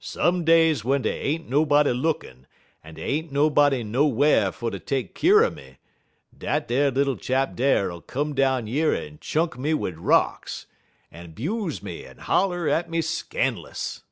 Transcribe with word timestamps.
Some 0.00 0.44
days 0.44 0.80
w'en 0.80 1.02
dey 1.02 1.20
ain't 1.20 1.48
nobody 1.48 1.92
lookin', 1.92 2.48
en 2.82 2.94
dey 2.94 3.04
ain't 3.04 3.30
nobody 3.30 3.84
nowhar 3.84 4.50
fer 4.50 4.68
ter 4.70 4.80
take 4.80 5.14
keer 5.14 5.44
un 5.44 5.54
me, 5.54 5.78
dat 6.36 6.68
ar 6.72 6.90
little 6.90 7.16
chap 7.16 7.54
dar 7.54 7.92
'll 7.92 8.00
come 8.00 8.34
down 8.34 8.66
yer 8.66 8.92
en 8.92 9.18
chunk 9.20 9.56
me 9.56 9.74
wid 9.74 9.98
rocks, 10.00 10.66
en 11.12 11.32
'buze 11.34 11.84
me 11.84 12.04
en 12.04 12.18
holler 12.18 12.66
at 12.68 12.90
me 12.90 13.00
scan'lous." 13.00 14.02